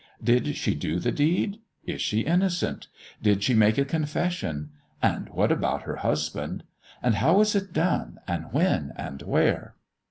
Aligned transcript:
Did 0.23 0.55
she 0.55 0.73
do 0.73 0.97
the 0.97 1.11
deed? 1.11 1.59
Is 1.85 2.01
she 2.01 2.21
innocent? 2.21 2.87
Did 3.21 3.43
she 3.43 3.53
make 3.53 3.77
a 3.77 3.85
confession? 3.85 4.71
And 4.99 5.29
what 5.29 5.51
about 5.51 5.83
her 5.83 5.97
husband? 5.97 6.63
And 7.03 7.13
how 7.13 7.37
was 7.37 7.53
it 7.53 7.71
done, 7.71 8.17
and 8.27 8.51
when, 8.51 8.93
and 8.97 9.21
where? 9.21 9.75